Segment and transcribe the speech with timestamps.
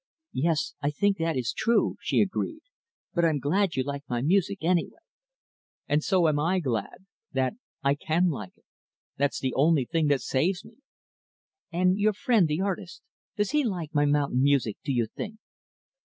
[0.33, 0.73] "Yes.
[0.81, 2.61] I think that is true," she agreed.
[3.13, 4.97] "But I'm glad you like my music, anyway."
[5.87, 8.65] "And so am I glad that I can like it.
[9.17, 10.77] That's the only thing that saves me."
[11.71, 13.03] "And your friend, the artist,
[13.37, 15.37] does he like my mountain music, do you think?"